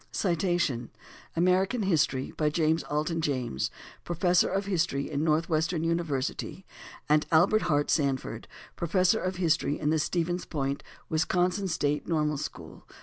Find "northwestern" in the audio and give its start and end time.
5.23-5.83